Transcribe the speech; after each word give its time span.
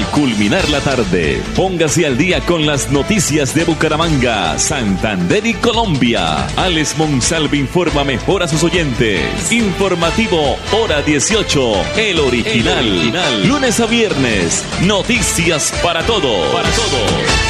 Al 0.00 0.06
culminar 0.12 0.66
la 0.70 0.80
tarde, 0.80 1.42
póngase 1.54 2.06
al 2.06 2.16
día 2.16 2.40
con 2.40 2.64
las 2.64 2.90
noticias 2.90 3.54
de 3.54 3.64
Bucaramanga, 3.64 4.58
Santander 4.58 5.44
y 5.44 5.52
Colombia. 5.52 6.46
Alex 6.56 6.96
Monsalve 6.96 7.58
informa 7.58 8.02
mejor 8.02 8.42
a 8.42 8.48
sus 8.48 8.64
oyentes. 8.64 9.52
Informativo 9.52 10.56
Hora 10.72 11.02
18, 11.02 11.72
el 11.98 12.18
original. 12.18 12.78
El 12.78 12.92
original. 12.92 13.46
Lunes 13.46 13.78
a 13.78 13.84
viernes, 13.84 14.64
noticias 14.86 15.70
para 15.82 16.02
todos. 16.06 16.50
Para 16.50 16.70
todos. 16.70 17.49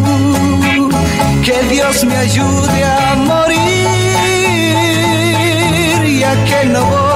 que 1.43 1.63
Dios 1.69 2.05
me 2.05 2.15
ayude 2.15 2.83
a 2.83 3.15
morir, 3.15 3.57
ya 6.19 6.43
que 6.45 6.65
no 6.69 6.85
volveré 6.85 7.10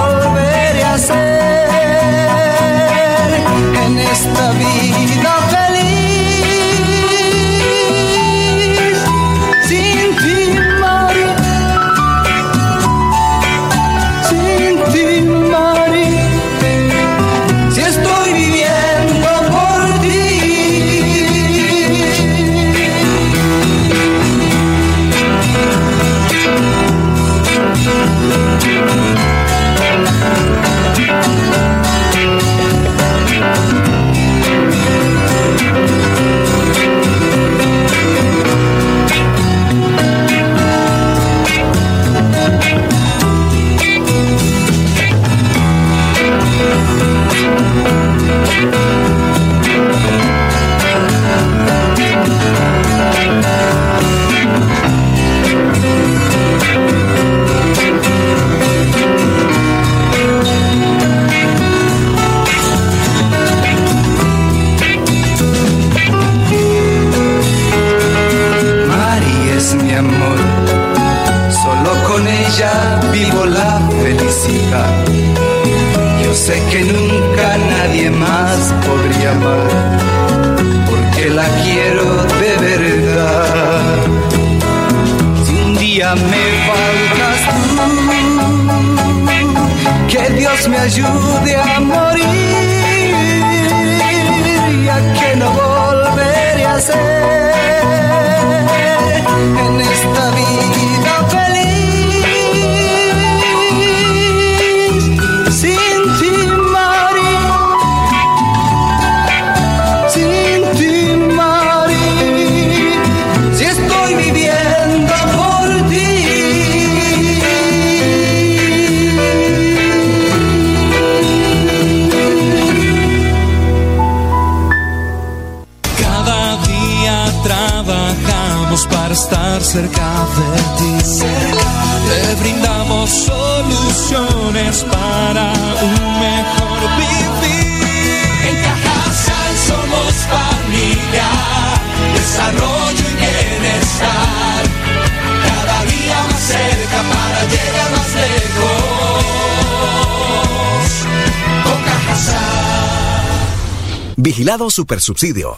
Vigilado 154.17 154.69
Supersubsidio. 154.69 155.57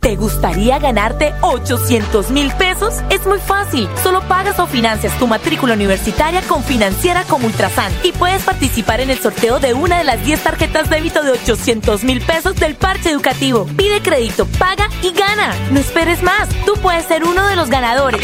¿Te 0.00 0.16
gustaría 0.16 0.78
ganarte 0.78 1.32
800 1.40 2.30
mil 2.30 2.52
pesos? 2.52 2.94
Es 3.10 3.26
muy 3.26 3.38
fácil. 3.38 3.88
Solo 4.02 4.20
pagas 4.22 4.58
o 4.58 4.66
financias 4.66 5.16
tu 5.18 5.26
matrícula 5.26 5.74
universitaria 5.74 6.42
con 6.42 6.62
Financiera 6.62 7.24
como 7.24 7.46
Ultrasan 7.46 7.92
y 8.02 8.12
puedes 8.12 8.42
participar 8.42 9.00
en 9.00 9.10
el 9.10 9.18
sorteo 9.18 9.60
de 9.60 9.74
una 9.74 9.98
de 9.98 10.04
las 10.04 10.24
10 10.24 10.42
tarjetas 10.42 10.90
débito 10.90 11.22
de 11.22 11.32
800 11.32 12.04
mil 12.04 12.20
pesos 12.20 12.56
del 12.56 12.74
parche 12.74 13.10
educativo. 13.10 13.66
Pide 13.76 14.00
crédito, 14.02 14.46
paga 14.58 14.88
y 15.02 15.12
gana. 15.12 15.54
No 15.70 15.80
esperes 15.80 16.22
más. 16.22 16.48
Tú 16.66 16.74
puedes 16.80 17.04
ser 17.06 17.24
uno 17.24 17.46
de 17.46 17.56
los 17.56 17.68
ganadores. 17.70 18.20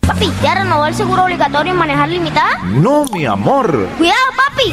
Papi, 0.00 0.32
¿ya 0.42 0.54
renovó 0.54 0.86
el 0.86 0.94
seguro 0.94 1.24
obligatorio 1.24 1.74
y 1.74 1.76
manejar 1.76 2.08
limitada? 2.08 2.58
No, 2.64 3.04
mi 3.06 3.26
amor. 3.26 3.88
Cuidado, 3.98 4.20
papi. 4.36 4.72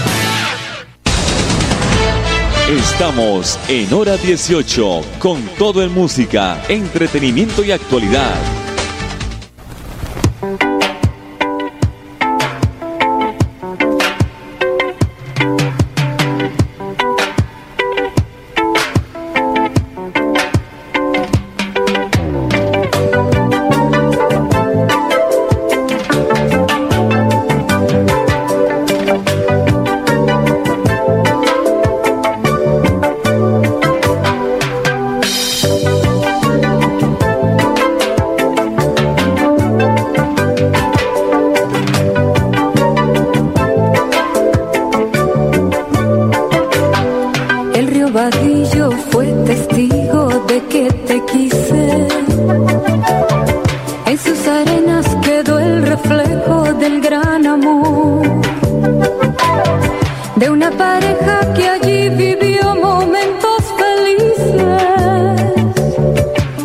Estamos 2.71 3.59
en 3.67 3.91
hora 3.91 4.15
18 4.15 5.01
con 5.19 5.45
todo 5.57 5.83
en 5.83 5.93
música, 5.93 6.63
entretenimiento 6.69 7.65
y 7.65 7.71
actualidad. 7.71 8.60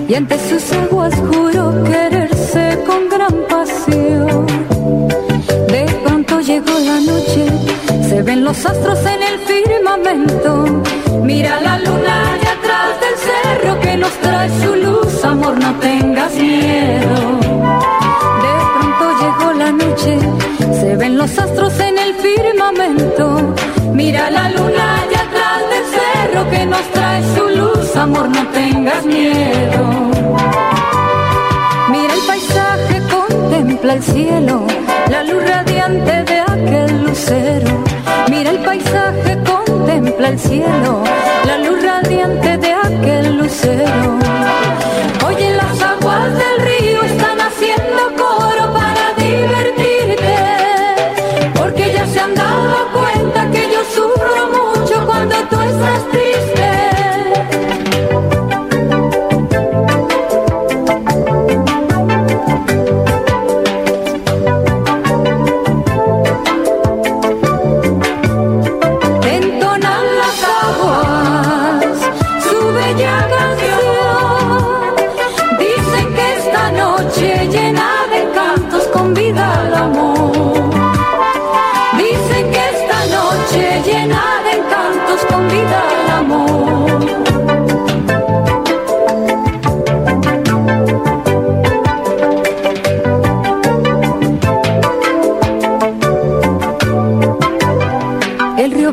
y 0.09 0.15
ante 0.15 0.39
sus 0.49 0.73
aguas 0.73 1.15
juró 1.17 1.83
quererse 1.85 2.79
con 2.87 3.09
gran 3.09 3.35
pasión. 3.49 4.47
De 5.69 5.85
pronto 6.05 6.41
llegó 6.41 6.79
la 6.79 7.01
noche, 7.01 7.47
se 8.09 8.23
ven 8.23 8.45
los 8.45 8.65
astros 8.65 8.99
en 9.01 9.23
el 9.23 9.39
firmamento. 9.41 10.83
Mira 11.23 11.61
la 11.61 11.79
luna 11.79 12.33
allá 12.35 12.53
atrás 12.53 12.91
del 13.01 13.17
cerro 13.29 13.81
que 13.81 13.97
nos 13.97 14.13
trae 14.21 14.51
su 14.61 14.75
luz, 14.77 15.25
amor, 15.25 15.59
no 15.59 15.75
tengas 15.81 16.35
miedo. 16.35 17.15
De 18.45 18.55
pronto 18.75 19.05
llegó 19.21 19.53
la 19.55 19.73
noche, 19.73 20.19
se 20.81 20.97
ven 20.97 21.19
los 21.19 21.39
astros 21.39 21.81
en 21.81 21.99
el 21.99 22.15
firmamento. 22.15 23.55
Mira 23.93 24.31
la 24.31 24.51
luna 24.51 25.06
que 26.51 26.67
nos 26.67 26.83
trae 26.93 27.23
su 27.35 27.49
luz, 27.49 27.97
amor, 27.97 28.29
no 28.29 28.47
tengas 28.49 29.05
miedo. 29.05 29.83
Mira 31.91 32.15
el 32.15 32.21
paisaje, 32.27 33.03
contempla 33.11 33.95
el 33.95 34.03
cielo, 34.03 34.67
la 35.11 35.23
luz 35.23 35.43
radiante 35.49 36.25
de 36.25 36.41
aquel 36.41 37.03
lucero. 37.05 37.85
Mira 38.29 38.51
el 38.51 38.59
paisaje, 38.59 39.39
contempla 39.45 40.29
el 40.29 40.39
cielo, 40.39 41.03
la 41.45 41.59
luz 41.59 41.83
radiante 41.83 42.59
de 42.59 42.73
aquel 42.73 43.37
lucero. 43.39 44.19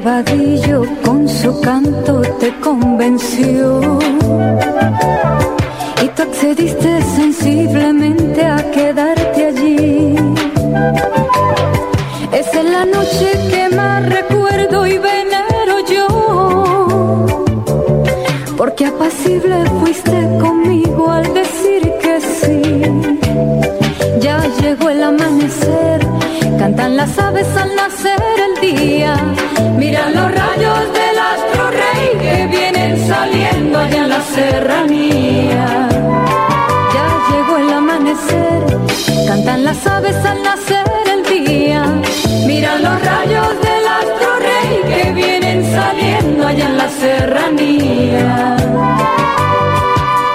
bobadillo 0.03 0.83
con 1.03 1.27
su 1.29 1.62
canto 1.62 2.22
te 2.39 2.60
convenció. 2.60 4.00
serranía. 34.24 35.65
Ya 36.94 37.08
llegó 37.30 37.58
el 37.58 37.74
amanecer, 37.74 38.63
cantan 39.27 39.63
las 39.65 39.86
aves 39.86 40.15
al 40.25 40.44
nacer 40.44 40.86
el 41.13 41.24
día. 41.24 41.84
Mira 42.46 42.77
los 42.77 43.03
rayos 43.03 43.50
del 43.62 43.88
astro 44.01 44.30
rey 44.39 44.82
que 44.92 45.13
vienen 45.13 45.63
saliendo 45.74 46.48
allá 46.48 46.65
en 46.65 46.77
la 46.77 46.89
serranía. 46.89 48.58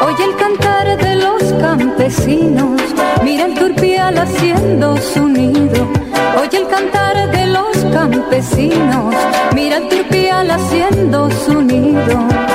Oye 0.07 0.25
el 0.25 0.37
cantar 0.37 0.97
de 0.97 1.17
los 1.17 1.43
campesinos, 1.61 2.81
mira 3.23 3.47
el 3.47 3.55
turpial 3.55 4.19
haciendo 4.19 4.97
su 4.97 5.29
nido. 5.29 5.89
Oye 6.41 6.59
el 6.59 6.69
cantar 6.69 7.31
de 7.31 7.47
los 7.47 7.77
campesinos, 7.93 9.15
mira 9.55 9.77
el 9.79 9.89
turpial 9.89 10.51
haciendo 10.51 11.31
su 11.31 11.63
nido. 11.63 12.48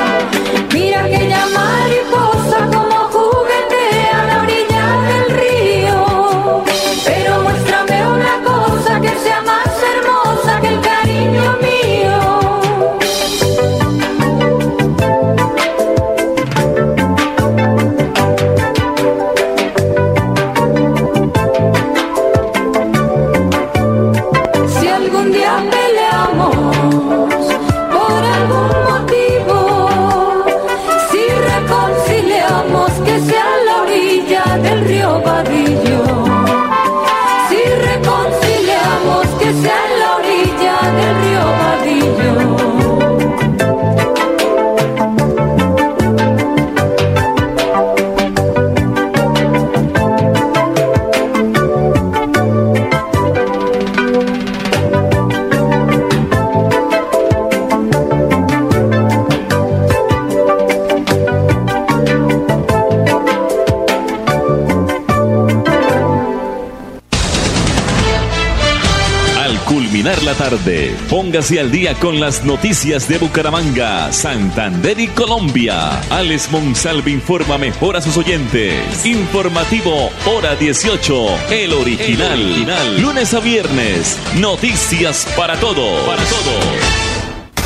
Póngase 71.09 71.59
al 71.59 71.71
día 71.71 71.93
con 71.95 72.19
las 72.19 72.43
noticias 72.43 73.07
de 73.07 73.17
Bucaramanga, 73.17 74.11
Santander 74.11 74.99
y 74.99 75.07
Colombia. 75.07 76.01
Alex 76.09 76.51
Monsalve 76.51 77.11
informa 77.11 77.57
mejor 77.57 77.95
a 77.95 78.01
sus 78.01 78.17
oyentes. 78.17 79.05
Informativo 79.05 80.09
Hora 80.25 80.55
18, 80.55 81.51
el 81.51 81.73
original. 81.73 82.39
El 82.39 82.45
original. 82.45 83.01
Lunes 83.01 83.33
a 83.33 83.39
viernes, 83.39 84.17
noticias 84.39 85.27
para 85.35 85.59
todo. 85.59 86.05
Para 86.05 86.23
todo. 86.23 87.03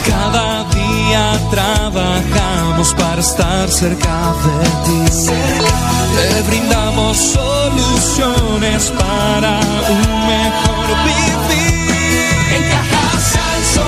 Cada 0.08 0.64
día 0.74 1.40
trabajamos 1.52 2.94
para 2.94 3.22
estar 3.22 3.70
cerca 3.70 4.34
de 4.44 4.66
ti. 4.86 5.22
Te 6.16 6.42
brindamos 6.50 7.18
soluciones 7.18 8.92
para 8.98 9.60
un 9.90 10.28
mejor 10.28 10.88
vivir. 11.06 11.27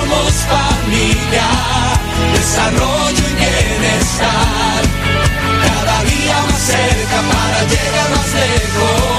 Familia, 0.10 1.48
desarrollo 2.34 3.24
y 3.30 3.36
bienestar. 3.36 4.82
Cada 5.62 6.04
día 6.04 6.42
más 6.50 6.60
cerca 6.60 7.22
para 7.32 7.64
llegar 7.66 8.10
más 8.10 8.34
lejos. 8.34 9.19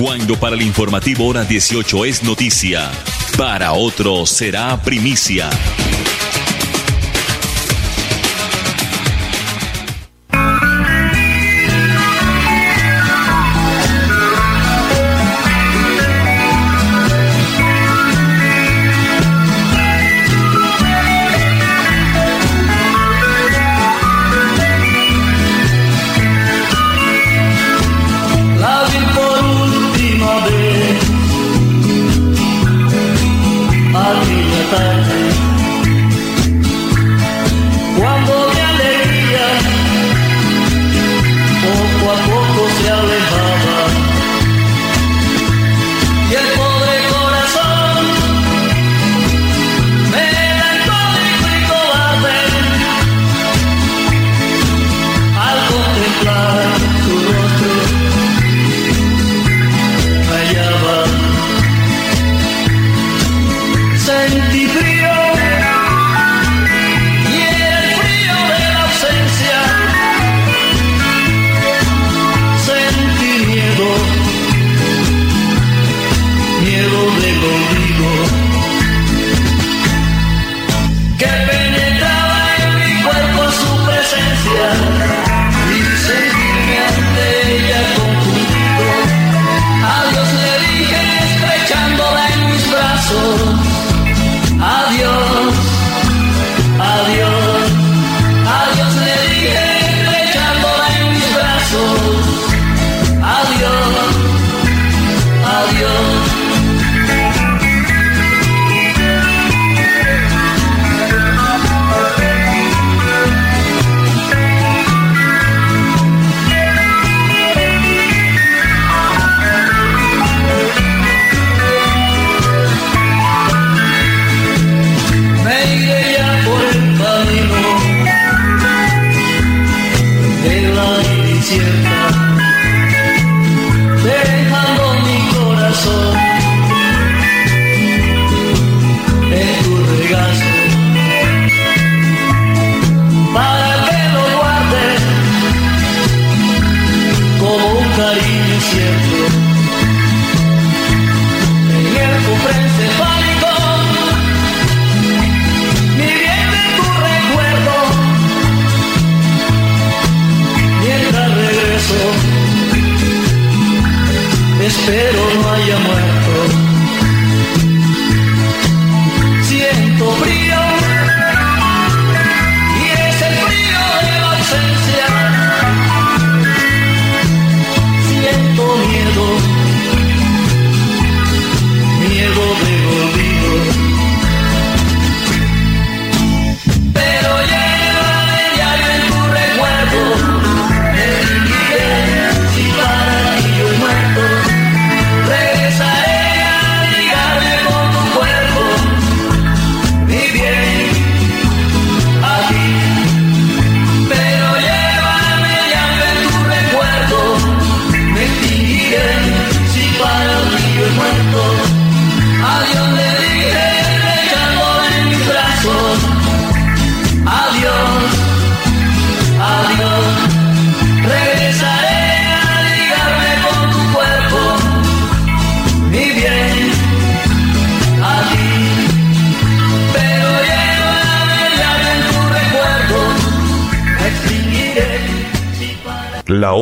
Cuando 0.00 0.34
para 0.40 0.56
el 0.56 0.62
informativo 0.62 1.26
hora 1.26 1.44
18 1.44 2.06
es 2.06 2.22
noticia, 2.22 2.90
para 3.36 3.74
otros 3.74 4.30
será 4.30 4.80
primicia. 4.80 5.50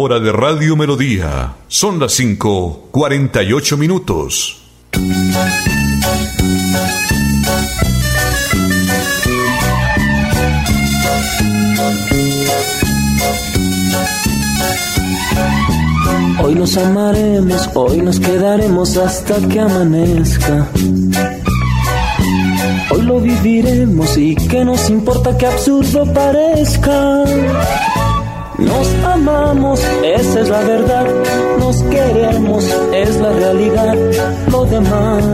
Hora 0.08 0.20
de 0.20 0.32
Radio 0.32 0.74
Melodía. 0.74 1.54
Son 1.68 1.98
las 1.98 2.12
5, 2.12 2.88
48 2.90 3.76
minutos. 3.76 4.58
Hoy 16.42 16.54
nos 16.54 16.78
amaremos, 16.78 17.68
hoy 17.74 18.00
nos 18.00 18.18
quedaremos 18.18 18.96
hasta 18.96 19.46
que 19.46 19.60
amanezca. 19.60 20.68
Hoy 22.90 23.02
lo 23.02 23.20
viviremos 23.20 24.16
y 24.16 24.34
que 24.34 24.64
nos 24.64 24.88
importa 24.88 25.36
que 25.36 25.44
absurdo 25.44 26.10
parezca. 26.14 27.24
Nos 28.58 28.88
amamos, 29.04 29.80
esa 30.04 30.40
es 30.40 30.48
la 30.48 30.60
verdad. 30.60 31.06
Nos 31.60 31.82
queremos, 31.84 32.64
es 32.92 33.16
la 33.20 33.32
realidad. 33.32 33.94
Lo 34.50 34.64
demás, 34.64 35.24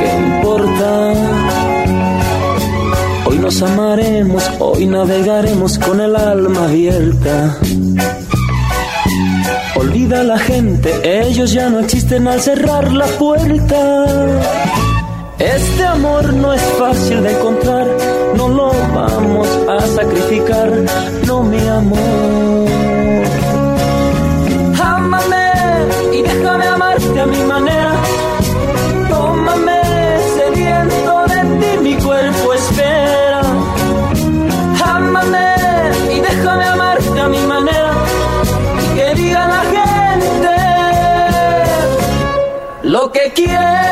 ¿qué 0.00 0.18
importa? 0.18 1.12
Hoy 3.26 3.38
nos 3.38 3.62
amaremos, 3.62 4.50
hoy 4.58 4.86
navegaremos 4.86 5.78
con 5.78 6.00
el 6.00 6.14
alma 6.14 6.64
abierta. 6.64 7.58
Olvida 9.76 10.20
a 10.20 10.24
la 10.24 10.38
gente, 10.38 10.92
ellos 11.02 11.52
ya 11.52 11.70
no 11.70 11.80
existen 11.80 12.28
al 12.28 12.40
cerrar 12.40 12.92
la 12.92 13.06
puerta. 13.06 14.06
Este 15.38 15.84
amor 15.84 16.32
no 16.34 16.52
es 16.52 16.62
fácil 16.78 17.22
de 17.22 17.32
encontrar, 17.32 17.86
no 18.48 18.48
lo 18.48 18.72
vamos 18.94 19.48
a 19.68 19.80
sacrificar, 19.86 20.70
no 21.26 21.42
mi 21.44 21.68
amor. 21.68 22.68
Ámame 24.80 25.46
y 26.12 26.22
déjame 26.22 26.66
amarte 26.66 27.20
a 27.20 27.26
mi 27.26 27.42
manera. 27.44 27.92
Tómame 29.08 29.80
sediento 30.36 31.24
de 31.32 31.40
ti, 31.60 31.78
mi 31.82 31.94
cuerpo 31.96 32.54
espera. 32.54 33.42
Ámame 34.96 35.48
y 36.16 36.20
déjame 36.20 36.64
amarte 36.64 37.20
a 37.20 37.28
mi 37.28 37.42
manera. 37.46 37.92
Y 38.82 38.86
que 38.96 39.14
diga 39.14 39.46
la 39.54 39.62
gente 39.76 40.54
lo 42.82 43.12
que 43.12 43.32
quiera. 43.34 43.91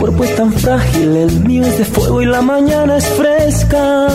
Cuerpo 0.00 0.24
es 0.24 0.34
tan 0.34 0.50
frágil, 0.50 1.14
el 1.14 1.40
mío 1.40 1.62
es 1.62 1.76
de 1.76 1.84
fuego 1.84 2.22
y 2.22 2.24
la 2.24 2.40
mañana 2.40 2.96
es 2.96 3.04
fresca. 3.04 4.08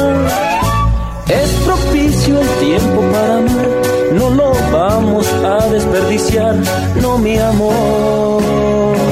Es 1.29 1.49
propicio 1.63 2.41
el 2.41 2.47
tiempo 2.47 3.01
para 3.11 3.37
amar, 3.37 3.67
no 4.13 4.29
lo 4.31 4.51
vamos 4.71 5.27
a 5.43 5.67
desperdiciar, 5.67 6.55
no 6.99 7.19
mi 7.19 7.37
amor. 7.37 9.04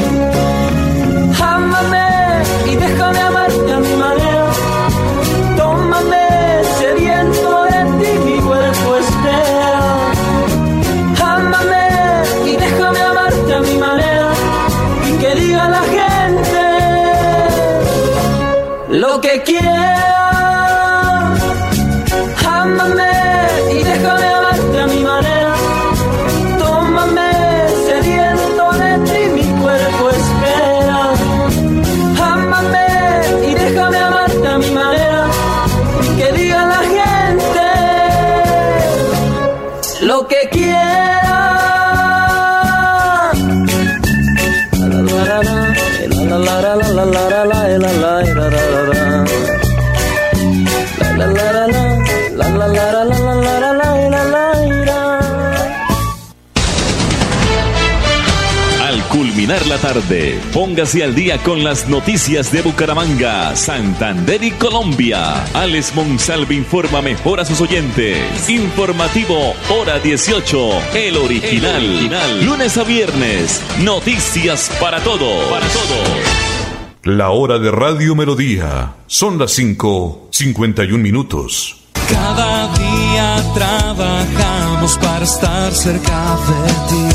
Lo 40.13 40.27
que 40.27 40.47
quiera. 40.51 40.92
La 59.73 59.79
tarde, 59.79 60.39
póngase 60.53 61.03
al 61.03 61.15
día 61.15 61.39
con 61.39 61.63
las 61.63 61.89
noticias 61.89 62.51
de 62.51 62.61
Bucaramanga, 62.61 63.55
Santander 63.55 64.43
y 64.43 64.51
Colombia. 64.51 65.45
Alex 65.55 65.95
Monsalve 65.95 66.53
informa 66.53 67.01
mejor 67.01 67.39
a 67.39 67.45
sus 67.45 67.59
oyentes. 67.59 68.47
Informativo 68.49 69.55
Hora 69.69 69.99
18, 69.99 70.69
el 70.93 71.17
original. 71.17 72.45
Lunes 72.45 72.77
a 72.77 72.83
viernes, 72.83 73.63
noticias 73.81 74.69
para 74.79 74.99
todos. 74.99 75.43
Para 75.49 75.65
todos. 75.67 76.07
La 77.01 77.31
hora 77.31 77.57
de 77.57 77.71
Radio 77.71 78.13
Melodía. 78.13 78.93
Son 79.07 79.39
las 79.39 79.53
5, 79.53 80.27
51 80.31 81.01
minutos. 81.01 81.77
Cada 82.09 82.67
día 82.75 83.43
trabajamos 83.55 84.52
para 84.91 85.23
estar 85.23 85.73
cerca 85.73 86.37
de 86.47 86.73
ti. 86.89 87.07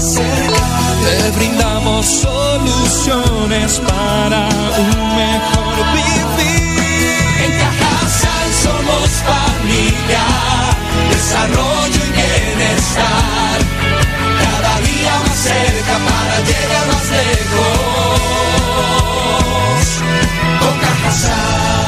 Te 1.05 1.31
brindamos 1.37 2.07
soluciones 2.07 3.79
para 3.81 4.49
un 4.79 5.17
mejor 5.17 5.77
vivir. 5.93 7.13
En 7.45 7.53
Cajasal 7.61 8.49
somos 8.65 9.09
familia, 9.33 10.25
desarrollo 11.11 12.01
y 12.07 12.13
bienestar. 12.17 13.59
Cada 14.43 14.75
día 14.81 15.15
más 15.27 15.39
cerca 15.39 15.95
para 16.09 16.37
llegar 16.49 16.87
más 16.91 17.07
lejos. 17.21 18.19
Con 20.59 20.75
Cajasal. 20.81 21.88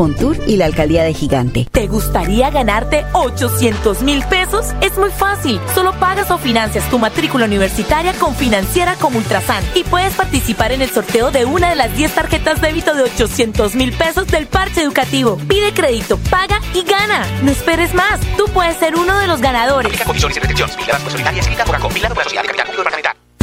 Fontur 0.00 0.38
y 0.46 0.56
la 0.56 0.64
Alcaldía 0.64 1.02
de 1.02 1.12
Gigante. 1.12 1.68
¿Te 1.70 1.86
gustaría 1.86 2.48
ganarte 2.48 3.04
800 3.12 4.00
mil 4.00 4.22
pesos? 4.22 4.64
Es 4.80 4.96
muy 4.96 5.10
fácil. 5.10 5.60
Solo 5.74 5.92
pagas 5.92 6.30
o 6.30 6.38
financias 6.38 6.88
tu 6.88 6.98
matrícula 6.98 7.44
universitaria 7.44 8.14
con 8.14 8.34
Financiera 8.34 8.94
como 8.94 9.18
Ultrasan 9.18 9.62
y 9.74 9.84
puedes 9.84 10.14
participar 10.14 10.72
en 10.72 10.80
el 10.80 10.88
sorteo 10.88 11.30
de 11.30 11.44
una 11.44 11.68
de 11.68 11.74
las 11.74 11.94
10 11.94 12.14
tarjetas 12.14 12.62
débito 12.62 12.94
de 12.94 13.02
800 13.02 13.74
mil 13.74 13.92
pesos 13.92 14.26
del 14.28 14.46
parche 14.46 14.80
educativo. 14.80 15.36
Pide 15.46 15.74
crédito, 15.74 16.16
paga 16.30 16.62
y 16.72 16.82
gana. 16.82 17.26
No 17.42 17.50
esperes 17.50 17.92
más. 17.92 18.20
Tú 18.38 18.46
puedes 18.54 18.78
ser 18.78 18.96
uno 18.96 19.18
de 19.18 19.26
los 19.26 19.42
ganadores. 19.42 19.92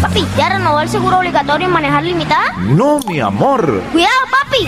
Papi, 0.02 0.26
¿ya 0.36 0.50
renovó 0.50 0.80
el 0.82 0.90
seguro 0.90 1.20
obligatorio 1.20 1.68
y 1.68 1.72
manejar 1.72 2.04
limitada? 2.04 2.54
No, 2.62 2.98
mi 3.08 3.20
amor. 3.20 3.84
¡Cuidado, 3.92 4.22
papi! 4.32 4.68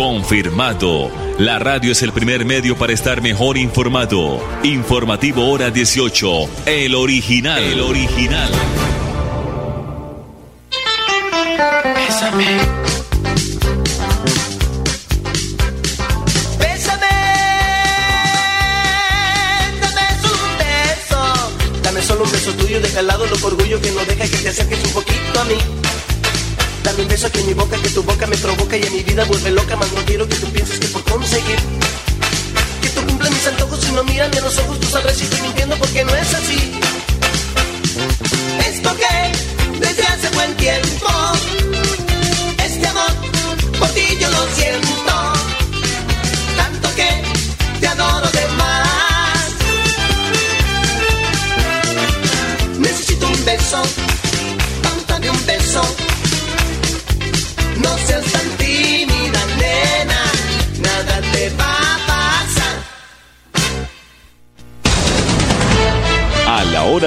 Confirmado. 0.00 1.10
La 1.36 1.58
radio 1.58 1.92
es 1.92 2.00
el 2.00 2.10
primer 2.14 2.46
medio 2.46 2.74
para 2.74 2.94
estar 2.94 3.20
mejor 3.20 3.58
informado. 3.58 4.40
Informativo 4.62 5.46
Hora 5.50 5.70
18. 5.70 6.48
El 6.64 6.94
original. 6.94 7.62
El 7.62 7.80
original. 7.80 8.50
Bésame. 11.94 12.46
Bésame. 16.58 17.06
Dame 19.82 20.00
un 20.24 20.58
beso. 20.58 21.52
Dame 21.82 22.00
solo 22.00 22.24
un 22.24 22.32
beso 22.32 22.52
tuyo, 22.54 22.80
deja 22.80 23.00
al 23.00 23.06
lado 23.06 23.26
loco 23.26 23.48
orgullo 23.48 23.78
que 23.82 23.90
no 23.90 24.00
deja 24.06 24.24
que 24.24 24.38
te 24.38 24.48
acerques 24.48 24.82
un 24.82 24.92
poquito 24.92 25.40
a 25.40 25.44
mí. 25.44 25.56
Dame 26.90 27.02
un 27.04 27.08
beso 27.08 27.30
que 27.30 27.40
mi 27.44 27.54
boca, 27.54 27.76
que 27.80 27.88
tu 27.90 28.02
boca 28.02 28.26
me 28.26 28.36
provoca 28.36 28.76
y 28.76 28.82
en 28.82 28.92
mi 28.92 29.04
vida 29.04 29.24
vuelve 29.24 29.52
loca, 29.52 29.76
más 29.76 29.92
no 29.92 30.04
quiero 30.04 30.26
que 30.26 30.34
tú 30.34 30.50
pienses 30.50 30.80
que 30.80 30.88
por 30.88 31.04
conseguir 31.04 31.56
que 32.82 32.88
tú 32.88 33.06
cumplas 33.06 33.30
mis 33.30 33.46
antojos 33.46 33.88
y 33.88 33.92
no 33.92 34.02
mírame 34.02 34.36
a 34.36 34.40
los 34.40 34.58
ojos, 34.58 34.80
tú 34.80 34.88
sabrás 34.88 35.16
si 35.16 35.22
estoy 35.22 35.40
mintiendo 35.42 35.76
porque 35.76 36.04
no 36.04 36.12
es 36.16 36.34
así. 36.34 36.72
Esto 38.66 38.96
que 38.96 39.78
desde 39.78 40.02
hace 40.02 40.30
buen 40.30 40.56
tiempo, 40.56 41.08